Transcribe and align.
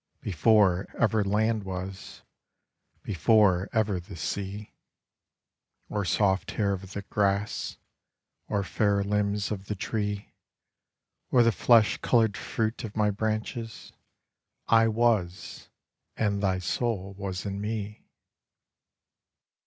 Before 0.21 0.87
ever 0.97 1.23
land 1.23 1.61
was, 1.63 2.23
Before 3.03 3.69
ever 3.71 3.99
the 3.99 4.15
sea, 4.15 4.73
Or 5.89 6.05
soft 6.05 6.49
hair 6.49 6.73
of 6.73 6.93
the 6.93 7.03
grass, 7.03 7.77
Or 8.47 8.63
fair 8.63 9.03
limbs 9.03 9.51
of 9.51 9.65
the 9.65 9.75
tree, 9.75 10.33
Or 11.29 11.43
the 11.43 11.51
flesh 11.51 11.97
coloured 11.99 12.35
fruit 12.35 12.83
of 12.83 12.97
my 12.97 13.11
branches, 13.11 13.93
I 14.67 14.87
was, 14.87 15.69
and 16.17 16.41
thy 16.41 16.57
soul 16.57 17.13
was 17.15 17.45
in 17.45 17.61
me. 17.61 18.07